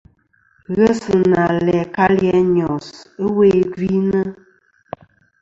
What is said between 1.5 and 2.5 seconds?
læ kalì a